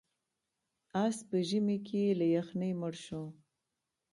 [1.03, 3.23] اس په ژمي کې له یخنۍ مړ شو.